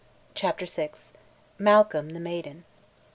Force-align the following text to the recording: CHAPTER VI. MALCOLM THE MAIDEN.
CHAPTER 0.33 0.65
VI. 0.65 0.93
MALCOLM 1.59 2.09
THE 2.13 2.19
MAIDEN. 2.19 2.63